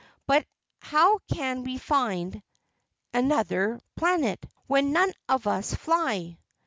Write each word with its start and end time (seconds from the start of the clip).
"But 0.25 0.47
how 0.81 1.19
can 1.31 1.61
we 1.63 1.77
find 1.77 2.41
Anuther 3.13 3.79
Planet 3.95 4.43
when 4.65 4.93
none 4.93 5.13
of 5.29 5.45
us 5.45 5.75
fly?" 5.75 6.39